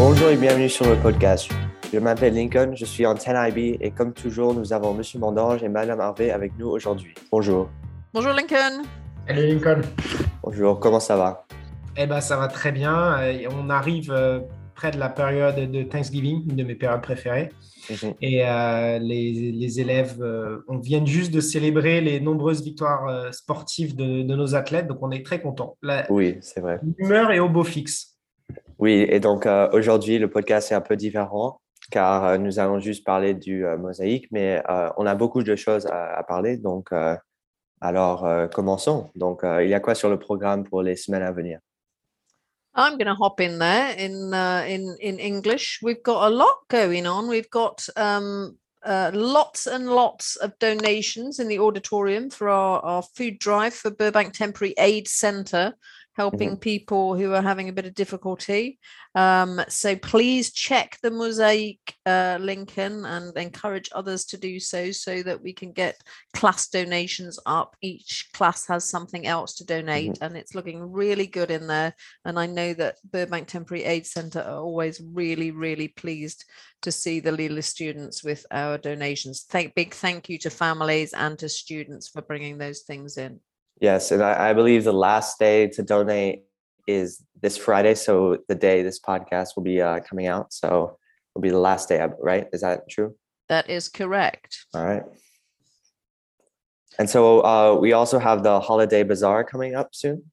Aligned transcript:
Bonjour 0.00 0.28
et 0.30 0.36
bienvenue 0.36 0.68
sur 0.70 0.88
le 0.88 0.96
podcast. 0.96 1.50
Je 1.92 1.98
m'appelle 1.98 2.34
Lincoln, 2.34 2.72
je 2.74 2.84
suis 2.86 3.04
en 3.04 3.14
10IB 3.14 3.76
et 3.80 3.90
comme 3.90 4.12
toujours, 4.14 4.54
nous 4.54 4.72
avons 4.72 4.94
Monsieur 4.94 5.18
Mandange 5.18 5.62
et 5.62 5.68
Madame 5.68 6.00
Harvey 6.00 6.30
avec 6.30 6.52
nous 6.58 6.68
aujourd'hui. 6.68 7.14
Bonjour. 7.30 7.68
Bonjour 8.14 8.32
Lincoln. 8.32 8.82
Salut 9.28 9.46
Lincoln. 9.46 9.80
Bonjour, 10.42 10.80
comment 10.80 11.00
ça 11.00 11.16
va? 11.16 11.46
Eh 11.96 12.06
ben, 12.06 12.20
ça 12.20 12.36
va 12.38 12.48
très 12.48 12.72
bien. 12.72 13.18
On 13.50 13.68
arrive 13.68 14.10
euh, 14.10 14.40
près 14.74 14.90
de 14.90 14.98
la 14.98 15.08
période 15.10 15.56
de 15.70 15.82
Thanksgiving, 15.82 16.48
une 16.48 16.56
de 16.56 16.64
mes 16.64 16.74
périodes 16.76 17.02
préférées. 17.02 17.50
Mhm. 17.90 18.14
Et 18.22 18.46
euh, 18.48 18.98
les, 19.00 19.52
les 19.52 19.80
élèves, 19.80 20.16
euh, 20.22 20.64
on 20.68 20.78
vient 20.78 21.04
juste 21.04 21.32
de 21.34 21.40
célébrer 21.40 22.00
les 22.00 22.20
nombreuses 22.20 22.62
victoires 22.62 23.06
euh, 23.08 23.32
sportives 23.32 23.96
de, 23.96 24.22
de 24.22 24.34
nos 24.36 24.54
athlètes, 24.54 24.86
donc 24.86 24.98
on 25.02 25.10
est 25.10 25.24
très 25.26 25.40
contents. 25.42 25.76
La- 25.82 26.10
Oui, 26.10 26.38
c'est 26.40 26.60
vrai. 26.60 26.78
L'humeur 26.98 27.32
est 27.32 27.40
au 27.40 27.48
beau 27.48 27.64
fixe. 27.64 28.16
Oui, 28.80 29.04
et 29.10 29.20
donc 29.20 29.44
euh, 29.44 29.68
aujourd'hui, 29.72 30.18
le 30.18 30.30
podcast 30.30 30.72
est 30.72 30.74
un 30.74 30.80
peu 30.80 30.96
différent 30.96 31.60
car 31.90 32.24
euh, 32.24 32.38
nous 32.38 32.58
allons 32.58 32.78
juste 32.80 33.04
parler 33.04 33.34
du 33.34 33.66
euh, 33.66 33.76
mosaïque, 33.76 34.28
mais 34.30 34.62
on 34.96 35.04
a 35.04 35.14
beaucoup 35.14 35.42
de 35.42 35.54
choses 35.54 35.86
à, 35.86 36.22
parler. 36.26 36.56
Donc, 36.56 36.88
alors, 37.80 38.26
commençons. 38.54 39.10
Donc, 39.14 39.42
il 39.44 39.68
y 39.68 39.74
a 39.74 39.80
quoi 39.80 39.94
sur 39.94 40.08
le 40.08 40.18
programme 40.18 40.64
pour 40.64 40.82
les 40.82 40.96
semaines 40.96 41.22
à 41.22 41.32
venir? 41.32 41.58
I'm 42.76 42.96
going 42.96 43.06
to 43.06 43.16
hop 43.20 43.40
in 43.40 43.58
there 43.58 43.96
in 43.98 44.32
uh, 44.32 44.64
in 44.64 44.96
in 45.00 45.18
English. 45.18 45.80
We've 45.82 46.02
got 46.04 46.28
a 46.28 46.30
lot 46.30 46.68
going 46.68 47.04
on. 47.04 47.28
We've 47.28 47.50
got 47.50 47.88
um, 47.96 48.56
uh, 48.84 49.10
lots 49.12 49.66
and 49.66 49.90
lots 49.90 50.36
of 50.36 50.56
donations 50.60 51.38
in 51.40 51.48
the 51.48 51.58
auditorium 51.58 52.30
for 52.30 52.48
our, 52.48 53.02
food 53.02 53.38
drive 53.38 53.74
for 53.74 53.90
Burbank 53.90 54.34
Temporary 54.34 54.74
Aid 54.78 55.08
Centre, 55.08 55.74
helping 56.20 56.56
people 56.70 57.04
who 57.18 57.32
are 57.36 57.46
having 57.50 57.68
a 57.68 57.76
bit 57.78 57.86
of 57.86 57.94
difficulty. 58.02 58.78
Um, 59.14 59.52
so 59.68 59.96
please 59.96 60.52
check 60.66 60.88
the 61.02 61.10
mosaic, 61.10 61.80
uh, 62.04 62.36
Lincoln, 62.40 63.06
and 63.14 63.36
encourage 63.36 63.88
others 63.92 64.22
to 64.26 64.36
do 64.36 64.60
so, 64.60 64.92
so 64.92 65.22
that 65.26 65.42
we 65.42 65.52
can 65.60 65.72
get 65.72 65.94
class 66.38 66.68
donations 66.68 67.36
up. 67.46 67.70
Each 67.80 68.28
class 68.38 68.66
has 68.68 68.84
something 68.84 69.24
else 69.26 69.52
to 69.56 69.64
donate, 69.64 70.18
and 70.20 70.36
it's 70.36 70.54
looking 70.54 70.92
really 71.02 71.28
good 71.38 71.50
in 71.50 71.66
there. 71.66 71.92
And 72.26 72.38
I 72.38 72.46
know 72.46 72.70
that 72.74 72.96
Burbank 73.12 73.48
Temporary 73.48 73.84
Aid 73.84 74.06
Centre 74.06 74.44
are 74.50 74.62
always 74.68 75.00
really, 75.20 75.50
really 75.66 75.88
pleased 75.88 76.44
to 76.82 76.92
see 76.92 77.20
the 77.20 77.32
Lila 77.32 77.62
students 77.62 78.22
with 78.22 78.42
our 78.50 78.78
donations. 78.78 79.46
Thank 79.54 79.74
big 79.74 79.94
thank 79.94 80.28
you 80.28 80.38
to 80.38 80.50
families 80.50 81.12
and 81.14 81.38
to 81.38 81.48
students 81.48 82.08
for 82.08 82.22
bringing 82.22 82.58
those 82.58 82.80
things 82.90 83.16
in. 83.16 83.40
Yes, 83.80 84.10
and 84.10 84.22
I, 84.22 84.50
I 84.50 84.52
believe 84.52 84.84
the 84.84 84.92
last 84.92 85.38
day 85.38 85.66
to 85.68 85.82
donate 85.82 86.42
is 86.86 87.24
this 87.40 87.56
Friday. 87.56 87.94
So 87.94 88.38
the 88.48 88.54
day 88.54 88.82
this 88.82 89.00
podcast 89.00 89.56
will 89.56 89.62
be 89.62 89.80
uh, 89.80 90.00
coming 90.00 90.26
out. 90.26 90.52
So 90.52 90.98
it'll 91.34 91.42
be 91.42 91.50
the 91.50 91.58
last 91.58 91.88
day, 91.88 92.06
right? 92.20 92.46
Is 92.52 92.60
that 92.60 92.88
true? 92.90 93.16
That 93.48 93.70
is 93.70 93.88
correct. 93.88 94.66
All 94.74 94.84
right. 94.84 95.02
And 96.98 97.08
so 97.08 97.40
uh, 97.40 97.78
we 97.80 97.92
also 97.92 98.18
have 98.18 98.42
the 98.42 98.60
holiday 98.60 99.02
bazaar 99.02 99.44
coming 99.44 99.74
up 99.74 99.94
soon. 99.94 100.24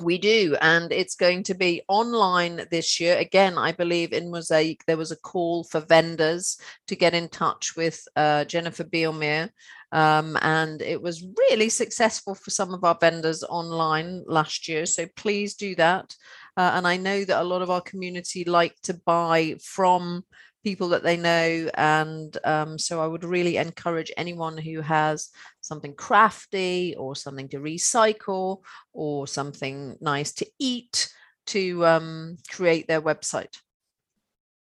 We 0.00 0.18
do, 0.18 0.56
and 0.60 0.90
it's 0.92 1.14
going 1.14 1.42
to 1.44 1.54
be 1.54 1.82
online 1.86 2.66
this 2.70 2.98
year. 3.00 3.18
Again, 3.18 3.58
I 3.58 3.72
believe 3.72 4.12
in 4.12 4.30
Mosaic 4.30 4.84
there 4.86 4.96
was 4.96 5.10
a 5.10 5.16
call 5.16 5.64
for 5.64 5.80
vendors 5.80 6.58
to 6.86 6.96
get 6.96 7.12
in 7.12 7.28
touch 7.28 7.76
with 7.76 8.00
uh, 8.16 8.44
Jennifer 8.46 8.84
Bielmere, 8.84 9.50
um, 9.92 10.38
and 10.40 10.80
it 10.80 11.02
was 11.02 11.26
really 11.50 11.68
successful 11.68 12.34
for 12.34 12.50
some 12.50 12.72
of 12.72 12.82
our 12.82 12.96
vendors 13.00 13.42
online 13.44 14.24
last 14.26 14.68
year. 14.68 14.86
So 14.86 15.06
please 15.16 15.54
do 15.54 15.74
that. 15.76 16.14
Uh, 16.56 16.72
and 16.74 16.86
I 16.86 16.96
know 16.96 17.24
that 17.24 17.40
a 17.40 17.44
lot 17.44 17.62
of 17.62 17.70
our 17.70 17.80
community 17.80 18.44
like 18.44 18.74
to 18.82 18.94
buy 18.94 19.56
from 19.62 20.24
people 20.62 20.88
that 20.90 21.02
they 21.02 21.16
know, 21.16 21.70
and 21.74 22.36
um, 22.44 22.78
so 22.78 23.00
I 23.00 23.06
would 23.06 23.24
really 23.24 23.56
encourage 23.56 24.12
anyone 24.16 24.58
who 24.58 24.82
has 24.82 25.30
something 25.60 25.94
crafty 25.94 26.94
or 26.96 27.16
something 27.16 27.48
to 27.48 27.58
recycle 27.58 28.60
or 28.92 29.26
something 29.26 29.96
nice 30.00 30.32
to 30.34 30.46
eat 30.58 31.08
to 31.46 31.84
um, 31.86 32.36
create 32.50 32.86
their 32.88 33.00
website. 33.00 33.56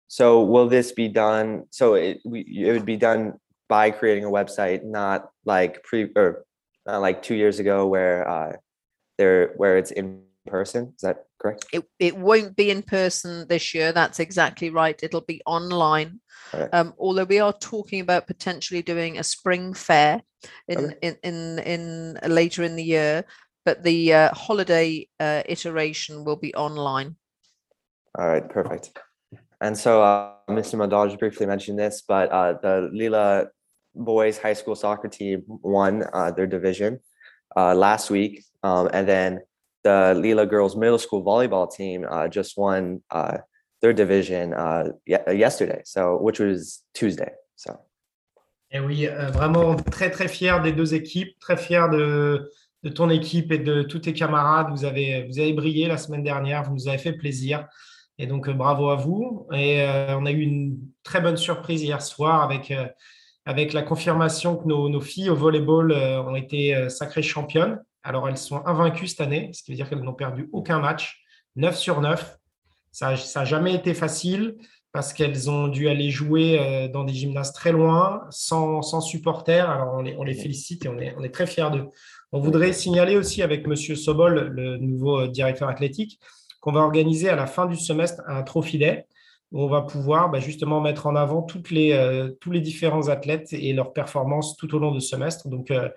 So 0.07 0.43
will 0.43 0.67
this 0.67 0.91
be 0.91 1.07
done? 1.07 1.65
So 1.71 1.95
it, 1.95 2.19
we, 2.25 2.41
it 2.41 2.71
would 2.71 2.85
be 2.85 2.97
done 2.97 3.33
by 3.67 3.91
creating 3.91 4.25
a 4.25 4.29
website, 4.29 4.83
not 4.83 5.29
like 5.45 5.83
pre 5.83 6.09
or 6.15 6.45
not 6.85 7.01
like 7.01 7.21
two 7.21 7.35
years 7.35 7.59
ago 7.59 7.85
where 7.85 8.27
uh, 8.27 8.53
there 9.17 9.53
where 9.57 9.77
it's 9.77 9.91
in 9.91 10.23
person. 10.49 10.93
Is 10.95 11.01
that 11.01 11.25
correct? 11.41 11.65
It, 11.71 11.83
it 11.99 12.17
won't 12.17 12.55
be 12.55 12.71
in 12.71 12.81
person 12.81 13.47
this 13.47 13.73
year. 13.73 13.91
That's 13.91 14.19
exactly 14.19 14.69
right. 14.69 14.99
It'll 15.01 15.21
be 15.21 15.41
online. 15.45 16.19
Um, 16.73 16.93
although 16.97 17.25
we 17.25 17.39
are 17.39 17.53
talking 17.53 18.01
about 18.01 18.27
potentially 18.27 18.81
doing 18.81 19.19
a 19.19 19.23
spring 19.23 19.73
fair 19.73 20.21
in 20.67 20.79
Okay. 20.79 20.97
in, 21.01 21.17
in 21.23 21.59
in 21.59 22.19
later 22.27 22.63
in 22.63 22.75
the 22.75 22.83
year, 22.83 23.25
but 23.65 23.83
the 23.83 24.13
uh, 24.13 24.33
holiday 24.33 25.07
uh, 25.19 25.43
iteration 25.45 26.23
will 26.25 26.37
be 26.37 26.53
online. 26.55 27.15
All 28.17 28.27
right, 28.27 28.47
perfect. 28.49 28.97
And 29.61 29.77
so 29.77 30.01
uh, 30.01 30.33
Mr. 30.49 30.75
Madaj 30.75 31.19
briefly 31.19 31.45
mentioned 31.45 31.77
this, 31.77 32.01
but 32.07 32.31
uh, 32.31 32.53
the 32.53 32.89
Lila 32.93 33.47
boys 33.93 34.37
high 34.37 34.53
school 34.53 34.75
soccer 34.75 35.09
team 35.09 35.43
won 35.47 36.03
uh, 36.13 36.31
their 36.31 36.47
division 36.47 36.99
uh, 37.55 37.75
last 37.75 38.09
week, 38.09 38.43
um, 38.63 38.89
and 38.93 39.07
then 39.07 39.41
the 39.83 40.13
Lila 40.15 40.45
girls 40.45 40.75
middle 40.75 40.97
school 40.99 41.23
volleyball 41.23 41.67
team 41.69 42.05
uh, 42.09 42.27
just 42.27 42.57
won 42.57 43.01
uh, 43.11 43.37
their 43.81 43.93
division 43.93 44.53
uh, 44.53 44.89
ye- 45.05 45.37
yesterday, 45.37 45.81
so 45.85 46.17
which 46.17 46.39
was 46.39 46.83
Tuesday. 46.93 47.31
So 47.55 47.79
Et 48.71 48.79
oui, 48.79 49.07
euh, 49.07 49.31
vraiment 49.31 49.75
très 49.75 50.11
très 50.11 50.27
fier 50.27 50.61
des 50.61 50.71
deux 50.73 50.93
équipes, 50.93 51.39
très 51.39 51.57
fier 51.57 51.89
de, 51.89 52.51
de 52.83 52.89
ton 52.89 53.09
équipe 53.09 53.51
et 53.51 53.57
de 53.57 53.81
tous 53.83 53.99
tes 53.99 54.13
camarades. 54.13 54.67
Vous 54.69 54.85
avez, 54.85 55.25
vous 55.27 55.39
avez 55.39 55.53
brillé 55.53 55.87
la 55.87 55.97
semaine 55.97 56.23
dernière, 56.23 56.63
vous 56.63 56.73
nous 56.73 56.87
avez 56.87 56.99
fait 56.99 57.13
plaisir. 57.13 57.65
Et 58.17 58.27
donc 58.27 58.47
euh, 58.47 58.53
bravo 58.53 58.89
à 58.89 58.95
vous. 58.95 59.47
Et 59.53 59.81
euh, 59.81 60.17
on 60.17 60.25
a 60.25 60.31
eu 60.31 60.41
une 60.41 60.77
très 61.03 61.21
bonne 61.21 61.37
surprise 61.37 61.81
hier 61.81 62.01
soir 62.01 62.43
avec, 62.43 62.71
avec 63.45 63.73
la 63.73 63.81
confirmation 63.81 64.57
que 64.57 64.67
nos, 64.67 64.89
nos 64.89 65.01
filles 65.01 65.29
au 65.29 65.35
volleyball 65.35 65.91
ont 65.93 66.35
été 66.35 66.89
sacrées 66.89 67.23
championnes. 67.23 67.79
Alors 68.09 68.27
elles 68.27 68.37
sont 68.37 68.65
invaincues 68.65 69.05
cette 69.05 69.21
année, 69.21 69.51
ce 69.53 69.61
qui 69.61 69.69
veut 69.69 69.75
dire 69.75 69.87
qu'elles 69.87 70.01
n'ont 70.01 70.15
perdu 70.15 70.49
aucun 70.51 70.79
match, 70.79 71.21
9 71.57 71.77
sur 71.77 72.01
9. 72.01 72.39
Ça 72.91 73.13
n'a 73.35 73.45
jamais 73.45 73.75
été 73.75 73.93
facile 73.93 74.57
parce 74.91 75.13
qu'elles 75.13 75.47
ont 75.47 75.67
dû 75.67 75.89
aller 75.89 76.09
jouer 76.09 76.57
euh, 76.59 76.87
dans 76.87 77.03
des 77.03 77.13
gymnases 77.13 77.53
très 77.53 77.71
loin, 77.71 78.25
sans, 78.31 78.81
sans 78.81 78.99
supporters. 78.99 79.69
Alors, 79.69 79.93
on 79.93 80.01
les, 80.01 80.15
on 80.17 80.23
les 80.23 80.33
félicite 80.33 80.85
et 80.85 80.89
on 80.89 80.97
est, 80.97 81.13
on 81.19 81.23
est 81.23 81.29
très 81.29 81.45
fiers 81.45 81.69
d'eux. 81.71 81.85
On 82.31 82.39
voudrait 82.39 82.73
signaler 82.73 83.15
aussi 83.15 83.43
avec 83.43 83.67
Monsieur 83.67 83.95
Sobol, 83.95 84.39
le 84.39 84.77
nouveau 84.77 85.19
euh, 85.19 85.27
directeur 85.27 85.69
athlétique, 85.69 86.19
qu'on 86.61 86.71
va 86.71 86.79
organiser 86.79 87.29
à 87.29 87.35
la 87.35 87.45
fin 87.45 87.67
du 87.67 87.75
semestre 87.75 88.23
un 88.25 88.41
Trophy 88.41 88.79
Day 88.79 89.05
où 89.51 89.61
on 89.61 89.67
va 89.67 89.83
pouvoir 89.83 90.31
bah, 90.31 90.39
justement 90.39 90.81
mettre 90.81 91.05
en 91.05 91.15
avant 91.15 91.43
toutes 91.43 91.69
les, 91.69 91.91
euh, 91.91 92.31
tous 92.41 92.49
les 92.49 92.61
différents 92.61 93.07
athlètes 93.07 93.53
et 93.53 93.71
leurs 93.73 93.93
performances 93.93 94.57
tout 94.57 94.73
au 94.73 94.79
long 94.79 94.89
du 94.89 95.01
semestre. 95.01 95.47
Donc, 95.47 95.69
euh, 95.69 95.89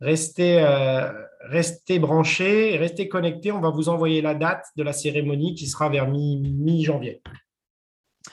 restez, 0.00 0.60
euh, 0.60 1.12
restez 1.42 1.98
branchés, 1.98 2.76
restez 2.76 3.08
connectés. 3.08 3.52
On 3.52 3.60
va 3.60 3.70
vous 3.70 3.88
envoyer 3.88 4.20
la 4.20 4.34
date 4.34 4.66
de 4.76 4.82
la 4.82 4.92
cérémonie 4.92 5.54
qui 5.54 5.66
sera 5.66 5.88
vers 5.88 6.08
mi- 6.08 6.38
mi-janvier. 6.40 7.22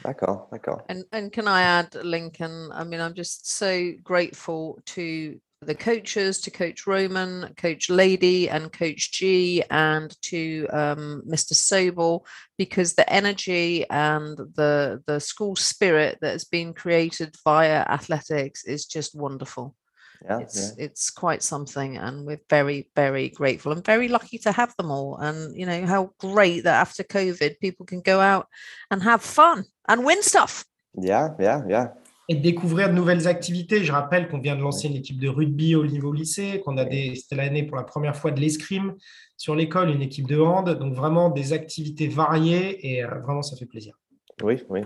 d'accord, 0.03 0.47
d'accord. 0.51 0.81
And 0.89 1.03
and 1.11 1.31
can 1.31 1.47
I 1.47 1.61
add, 1.61 1.95
Lincoln? 2.03 2.71
I 2.73 2.83
mean, 2.83 2.99
I'm 2.99 3.13
just 3.15 3.49
so 3.49 3.93
grateful 4.03 4.79
to 4.87 5.39
the 5.61 5.73
coaches, 5.75 6.41
to 6.41 6.51
Coach 6.51 6.85
Roman, 6.85 7.53
Coach 7.55 7.89
Lady, 7.89 8.49
and 8.49 8.71
Coach 8.71 9.11
G, 9.11 9.63
and 9.71 10.15
to 10.23 10.67
um, 10.71 11.23
Mr. 11.27 11.53
Sobel, 11.53 12.21
because 12.57 12.93
the 12.93 13.11
energy 13.11 13.85
and 13.89 14.37
the 14.37 15.01
the 15.07 15.19
school 15.19 15.55
spirit 15.55 16.19
that 16.21 16.33
has 16.33 16.45
been 16.45 16.73
created 16.73 17.35
via 17.43 17.83
athletics 17.87 18.63
is 18.65 18.85
just 18.85 19.15
wonderful. 19.15 19.75
Yeah, 20.23 20.39
it's 20.39 20.73
yeah. 20.77 20.85
it's 20.85 21.09
quite 21.09 21.43
something, 21.43 21.97
and 21.97 22.25
we're 22.25 22.41
very 22.49 22.89
very 22.95 23.29
grateful 23.29 23.71
and 23.71 23.83
very 23.83 24.07
lucky 24.07 24.37
to 24.39 24.51
have 24.51 24.75
them 24.77 24.91
all. 24.91 25.17
And 25.17 25.55
you 25.57 25.65
know 25.65 25.85
how 25.85 26.11
great 26.19 26.63
that 26.63 26.75
after 26.75 27.03
COVID, 27.03 27.59
people 27.59 27.85
can 27.85 28.01
go 28.01 28.19
out 28.19 28.47
and 28.91 29.03
have 29.03 29.21
fun 29.21 29.65
and 29.87 30.05
win 30.05 30.21
stuff. 30.23 30.65
Yeah, 30.97 31.29
yeah, 31.39 31.61
yeah. 31.67 31.87
et 32.27 32.35
découvrir 32.35 32.89
de 32.89 32.93
nouvelles 32.93 33.27
activités. 33.27 33.83
Je 33.83 33.91
rappelle 33.91 34.27
qu'on 34.27 34.39
vient 34.39 34.55
de 34.55 34.61
lancer 34.61 34.87
une 34.87 34.95
équipe 34.95 35.19
de 35.19 35.29
rugby 35.29 35.75
au 35.75 35.85
niveau 35.85 36.11
lycée, 36.11 36.61
qu'on 36.65 36.77
a 36.77 36.85
des, 36.85 37.15
c'était 37.15 37.35
l'année 37.35 37.63
pour 37.63 37.77
la 37.77 37.83
première 37.83 38.15
fois 38.15 38.31
de 38.31 38.39
l'escrime 38.39 38.95
sur 39.37 39.55
l'école, 39.55 39.89
une 39.89 40.01
équipe 40.01 40.27
de 40.27 40.39
hand, 40.39 40.69
donc 40.69 40.93
vraiment 40.93 41.29
des 41.29 41.53
activités 41.53 42.07
variées 42.07 42.95
et 42.95 43.03
euh, 43.03 43.19
vraiment 43.19 43.41
ça 43.41 43.55
fait 43.55 43.65
plaisir. 43.65 43.97
Oui, 44.41 44.63
oui. 44.69 44.81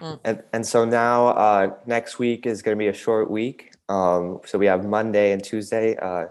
Mm. 0.00 0.18
And, 0.24 0.36
and 0.52 0.62
so 0.64 0.84
now 0.84 1.28
uh, 1.30 1.70
next 1.86 2.18
week 2.18 2.46
is 2.46 2.62
going 2.62 2.76
to 2.76 2.78
be 2.78 2.88
a 2.88 2.92
short 2.92 3.30
week. 3.30 3.73
Um, 3.88 4.40
so 4.44 4.58
we 4.58 4.66
have 4.66 4.84
Monday 4.84 5.32
and 5.32 5.42
Tuesday 5.42 5.96
uh, 5.96 6.26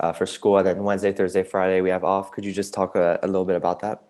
uh, 0.00 0.12
for 0.12 0.26
school, 0.26 0.58
and 0.58 0.66
then 0.66 0.82
Wednesday, 0.82 1.12
Thursday, 1.12 1.42
Friday 1.42 1.80
we 1.80 1.90
have 1.90 2.04
off. 2.04 2.30
Could 2.32 2.44
you 2.44 2.52
just 2.52 2.74
talk 2.74 2.96
a, 2.96 3.18
a 3.22 3.26
little 3.26 3.44
bit 3.44 3.56
about 3.56 3.80
that? 3.80 4.02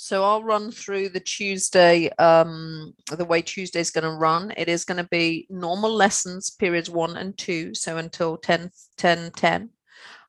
So 0.00 0.22
I'll 0.22 0.44
run 0.44 0.70
through 0.70 1.08
the 1.08 1.18
Tuesday, 1.18 2.08
um, 2.20 2.94
the 3.10 3.24
way 3.24 3.42
Tuesday 3.42 3.80
is 3.80 3.90
going 3.90 4.04
to 4.04 4.12
run. 4.12 4.52
It 4.56 4.68
is 4.68 4.84
going 4.84 5.02
to 5.02 5.08
be 5.10 5.48
normal 5.50 5.90
lessons, 5.90 6.50
periods 6.50 6.88
one 6.88 7.16
and 7.16 7.36
two, 7.36 7.74
so 7.74 7.96
until 7.96 8.36
10, 8.36 8.70
10, 8.96 9.32
10. 9.32 9.70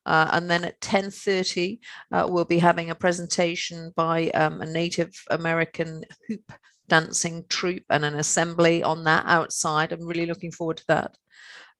Uh, 0.06 0.28
and 0.32 0.50
then 0.50 0.64
at 0.64 0.80
10.30, 0.80 1.78
uh, 2.10 2.26
we'll 2.28 2.44
be 2.44 2.58
having 2.58 2.90
a 2.90 2.96
presentation 2.96 3.92
by 3.94 4.30
um, 4.30 4.60
a 4.60 4.66
Native 4.66 5.12
American 5.30 6.04
hoop 6.26 6.52
dancing 6.90 7.44
troupe 7.48 7.84
and 7.88 8.04
an 8.04 8.16
assembly 8.16 8.82
on 8.82 9.04
that 9.04 9.24
outside. 9.26 9.92
I'm 9.92 10.06
really 10.06 10.26
looking 10.26 10.52
forward 10.52 10.76
to 10.78 10.86
that. 10.88 11.16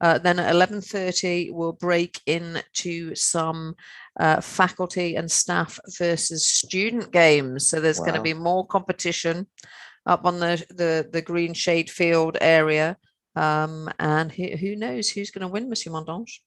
Uh, 0.01 0.17
then 0.17 0.39
at 0.39 0.55
11.30, 0.55 1.53
we'll 1.53 1.75
break 1.75 2.21
into 2.25 3.15
some 3.15 3.75
uh, 4.19 4.41
faculty 4.41 5.17
and 5.17 5.31
staff 5.31 5.79
versus 5.99 6.47
student 6.47 7.13
games. 7.13 7.69
So 7.69 7.81
there's 7.81 8.01
going 8.01 8.15
to 8.15 8.23
be 8.23 8.33
more 8.33 8.67
competition 8.67 9.47
up 10.07 10.25
on 10.25 10.41
the, 10.41 10.65
the, 10.71 11.09
the 11.13 11.21
green 11.21 11.53
shade 11.53 11.91
field 11.91 12.39
area. 12.41 12.97
Um, 13.37 13.91
and 13.99 14.33
who, 14.33 14.57
who 14.57 14.75
knows 14.75 15.11
who's 15.11 15.31
going 15.31 15.47
to 15.47 15.53
win, 15.53 15.69
Monsieur 15.69 15.93
Mondange? 15.93 16.41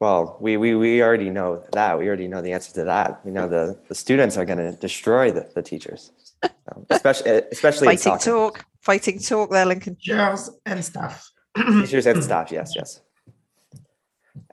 Well, 0.00 0.38
we, 0.40 0.56
we, 0.56 0.74
we 0.74 1.02
already 1.02 1.28
know 1.28 1.62
that. 1.72 1.98
We 1.98 2.08
already 2.08 2.26
know 2.26 2.40
the 2.40 2.52
answer 2.52 2.72
to 2.72 2.84
that. 2.84 3.20
We 3.24 3.30
know 3.30 3.46
the, 3.46 3.78
the 3.88 3.94
students 3.94 4.38
are 4.38 4.46
going 4.46 4.58
to 4.58 4.72
destroy 4.72 5.30
the, 5.30 5.50
the 5.54 5.62
teachers, 5.62 6.10
So, 6.42 6.86
especially 6.90 7.30
especially 7.52 7.86
in 7.88 7.90
Fighting 7.98 8.18
soccer. 8.18 8.24
talk, 8.24 8.64
fighting 8.80 9.18
talk 9.18 9.50
there, 9.50 9.66
Lincoln. 9.66 9.96
Teachers 9.96 10.50
and 10.64 10.82
staff. 10.82 11.30
Teachers 11.54 12.06
and 12.06 12.24
staff, 12.24 12.50
yes, 12.50 12.72
yes. 12.76 13.02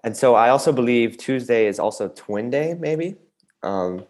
And 0.04 0.18
so 0.18 0.36
I 0.36 0.50
also 0.50 0.74
believe 0.74 1.18
Tuesday 1.18 1.68
is 1.68 1.80
also 1.80 2.10
Twin 2.10 2.50
Day, 2.50 2.76
maybe. 2.78 3.16
Um, 3.64 4.06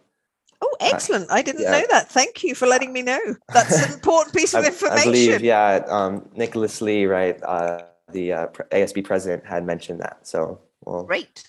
Oh, 0.60 0.75
excellent. 0.80 1.30
I 1.30 1.44
didn't 1.44 1.62
yeah. 1.62 1.72
know 1.72 1.83
that. 1.92 2.10
Thank 2.10 2.44
you 2.44 2.56
for 2.56 2.66
letting 2.66 2.92
me 2.92 3.04
know. 3.04 3.19
That's 3.54 3.86
an 3.86 3.94
important 3.98 4.36
piece 4.36 4.56
of 4.56 4.62
I, 4.63 4.63
I 4.63 4.69
information. 4.69 5.12
believe, 5.12 5.42
yeah, 5.44 5.86
um, 5.88 6.28
Nicholas 6.36 6.81
Lee, 6.81 7.06
right, 7.06 7.40
uh, 7.44 7.83
the 8.12 8.33
uh, 8.33 8.48
ASB 8.72 9.04
president 9.04 9.45
had 9.45 9.63
mentioned 9.68 10.00
that. 10.01 10.25
So, 10.25 10.60
Great. 11.06 11.44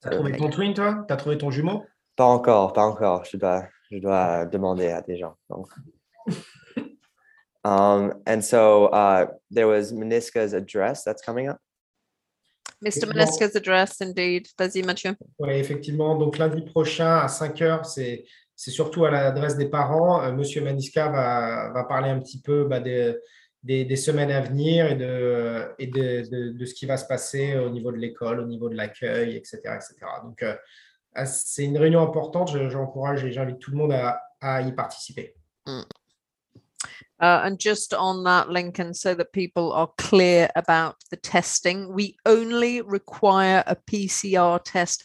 T'as 0.00 0.10
trouvé 0.10 0.36
ton 0.36 0.50
twin, 0.50 0.74
toi? 0.74 1.04
T'as 1.08 1.16
trouvé 1.16 1.38
ton 1.38 1.50
jumeau? 1.50 1.84
Pas 2.16 2.24
encore, 2.24 2.72
pas 2.72 2.84
encore. 2.84 3.24
Je 3.24 3.36
dois, 3.36 3.66
je 3.90 3.98
dois 3.98 4.46
demander 4.46 4.88
à 4.88 5.02
des 5.02 5.16
gens. 5.16 5.36
donc. 5.48 5.68
Um, 7.66 8.22
and 8.28 8.44
so 8.44 8.86
uh, 8.92 9.26
there 9.50 9.66
was 9.66 9.92
Meniska's 9.92 10.52
address 10.52 11.02
that's 11.02 11.20
coming 11.20 11.48
up? 11.48 11.58
Mr. 12.84 13.08
Manesca's 13.08 13.56
address, 13.56 14.00
indeed. 14.00 14.46
Vas-y, 14.56 14.82
Mathieu. 14.82 15.16
Oui, 15.40 15.54
effectivement. 15.54 16.16
Donc 16.16 16.38
lundi 16.38 16.62
prochain 16.62 17.18
à 17.18 17.28
5 17.28 17.62
heures, 17.62 17.84
c'est 17.84 18.24
c'est 18.54 18.70
surtout 18.70 19.04
à 19.04 19.10
l'adresse 19.10 19.56
des 19.56 19.68
parents. 19.68 20.22
Euh, 20.22 20.32
Monsieur 20.32 20.62
Maniska 20.62 21.08
va, 21.08 21.70
va 21.72 21.84
parler 21.84 22.08
un 22.08 22.20
petit 22.20 22.40
peu 22.40 22.64
bah, 22.64 22.80
des, 22.80 23.16
des, 23.66 23.96
semaines 23.96 24.30
à 24.30 24.40
venir 24.40 24.86
et, 24.86 24.94
de, 24.94 25.74
et 25.78 25.86
de, 25.88 26.52
de, 26.52 26.64
ce 26.64 26.74
qui 26.74 26.86
va 26.86 26.96
se 26.96 27.06
passer 27.06 27.56
au 27.56 27.70
niveau 27.70 27.90
de 27.90 27.96
l'école, 27.96 28.40
au 28.40 28.46
niveau 28.46 28.68
de 28.68 28.76
l'accueil, 28.76 29.36
etc., 29.36 29.58
etc. 29.64 29.94
Donc 30.22 30.42
euh, 30.42 30.54
ah, 31.14 31.26
c'est 31.26 31.64
une 31.64 31.78
réunion 31.78 32.02
importante. 32.02 32.52
Je- 32.52 32.68
J'encourage 32.70 33.24
et 33.24 33.32
j'invite 33.32 33.58
tout 33.58 33.72
le 33.72 33.78
monde 33.78 33.92
à, 33.92 34.62
y 34.62 34.72
participer. 34.72 35.34
Uh, 37.18 37.40
and 37.44 37.58
just 37.58 37.94
on 37.94 38.22
that, 38.24 38.50
Lincoln, 38.50 38.92
so 38.92 39.14
that 39.14 39.32
people 39.32 39.72
are 39.72 39.88
clear 39.96 40.48
about 40.54 40.96
the 41.10 41.16
testing, 41.16 41.92
we 41.94 42.14
only 42.26 42.82
require 42.82 43.64
a 43.66 43.74
PCR 43.74 44.60
test 44.62 45.02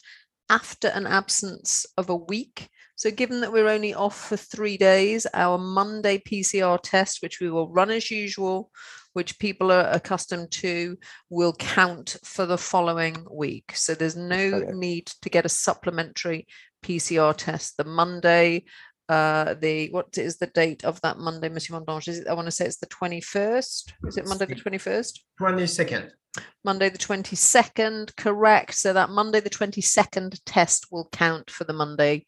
after 0.50 0.90
an 0.90 1.08
absence 1.08 1.88
of 1.98 2.10
a 2.10 2.16
week. 2.16 2.70
So, 2.96 3.12
given 3.12 3.42
that 3.42 3.52
we're 3.52 3.68
only 3.70 3.94
off 3.94 4.30
for 4.30 4.38
three 4.38 4.78
days, 4.78 5.26
our 5.34 5.58
Monday 5.58 6.18
PCR 6.20 6.80
test, 6.82 7.22
which 7.22 7.40
we 7.40 7.50
will 7.50 7.70
run 7.70 7.90
as 7.90 8.12
usual, 8.12 8.70
which 9.14 9.40
people 9.40 9.72
are 9.72 9.90
accustomed 9.90 10.52
to, 10.52 10.98
will 11.30 11.54
count 11.54 12.18
for 12.24 12.46
the 12.46 12.58
following 12.58 13.26
week. 13.32 13.74
So, 13.76 13.96
there's 13.96 14.16
no 14.18 14.40
Okay. 14.56 14.72
need 14.74 15.08
to 15.22 15.30
get 15.30 15.46
a 15.46 15.50
supplementary 15.50 16.48
PCR 16.84 17.36
test. 17.36 17.78
The 17.78 17.84
Monday, 17.84 18.66
uh 19.10 19.56
the 19.56 19.90
what 19.90 20.18
is 20.18 20.38
the 20.38 20.48
date 20.48 20.86
of 20.86 21.02
that 21.02 21.18
monday 21.18 21.50
monsieur 21.50 21.78
mondange 21.78 22.08
is 22.08 22.20
it 22.20 22.28
i 22.28 22.34
want 22.34 22.46
to 22.46 22.52
say 22.52 22.66
it's 22.66 22.78
the 22.78 22.86
21st 22.86 23.94
is 24.08 24.16
it 24.18 24.28
monday 24.28 24.46
the 24.46 24.56
21st 24.56 25.20
22nd. 25.40 26.10
monday 26.64 26.88
the 26.88 26.98
22nd 26.98 28.16
correct 28.16 28.74
so 28.74 28.94
that 28.94 29.10
monday 29.10 29.42
the 29.42 29.50
22nd 29.50 30.40
test 30.46 30.88
will 30.92 31.10
count 31.12 31.50
for 31.50 31.66
the 31.66 31.74
monday 31.74 32.26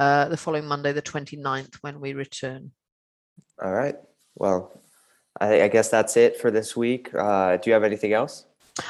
uh 0.00 0.26
the 0.28 0.36
following 0.36 0.66
monday 0.66 0.92
the 0.92 1.02
29th 1.02 1.76
when 1.82 2.00
we 2.00 2.12
return 2.14 2.72
All 3.62 3.72
right. 3.72 3.96
Well, 4.36 4.72
I, 5.38 5.62
I 5.64 5.68
guess 5.68 5.90
that's 5.90 6.16
it 6.16 6.40
for 6.40 6.50
this 6.50 6.74
week. 6.74 7.12
Uh, 7.14 7.56
do 7.58 7.68
you 7.68 7.74
have 7.74 7.84
anything 7.84 8.12
else? 8.14 8.46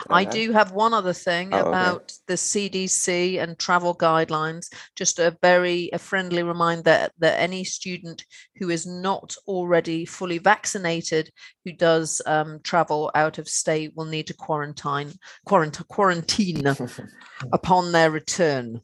I 0.09 0.25
do 0.25 0.53
have 0.53 0.71
one 0.73 0.95
other 0.95 1.13
thing 1.13 1.49
Oh, 1.53 1.59
okay. 1.59 1.69
about 1.69 2.13
the 2.29 2.35
CDC 2.35 3.43
and 3.43 3.59
travel 3.59 3.95
guidelines. 3.97 4.73
Just 4.95 5.19
a 5.19 5.37
very 5.43 5.91
a 5.93 5.99
friendly 5.99 6.43
reminder 6.43 7.09
that 7.19 7.41
any 7.41 7.65
student 7.65 8.25
who 8.59 8.71
is 8.71 8.87
not 8.87 9.35
already 9.49 10.05
fully 10.05 10.39
vaccinated 10.39 11.33
who 11.65 11.73
does 11.73 12.23
um, 12.27 12.61
travel 12.63 13.11
out 13.15 13.39
of 13.39 13.49
state 13.49 13.91
will 13.97 14.07
need 14.07 14.27
to 14.29 14.35
quarantine 14.35 15.13
quarantine 15.47 15.87
quarantine 15.89 16.77
upon 17.53 17.93
their 17.93 18.11
return. 18.11 18.81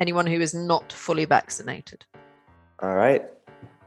Anyone 0.00 0.26
who 0.26 0.40
is 0.40 0.54
not 0.54 0.92
fully 0.92 1.24
vaccinated. 1.24 2.04
All 2.80 2.94
right. 2.94 3.24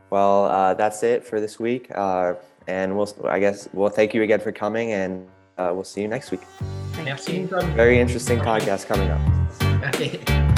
Well, 0.10 0.46
uh, 0.46 0.74
that's 0.74 1.04
it 1.04 1.26
for 1.26 1.40
this 1.42 1.60
week. 1.60 1.92
Uh, 1.94 2.36
and 2.68 2.98
we'll, 2.98 3.14
I 3.26 3.40
guess, 3.40 3.68
well, 3.74 3.90
thank 3.90 4.14
you 4.14 4.24
again 4.24 4.40
for 4.40 4.52
coming, 4.52 4.92
and 4.92 5.28
uh, 5.58 5.72
we'll 5.74 5.84
see 5.84 6.02
you 6.02 6.08
next 6.08 6.32
week. 6.32 6.42
Thank 6.94 7.06
Merci, 7.06 7.34
you. 7.34 7.48
Lincoln. 7.48 7.74
Very 7.76 8.00
interesting 8.00 8.40
podcast 8.40 8.88
coming 8.88 9.10
up. 9.10 9.22
Allez. 9.94 10.54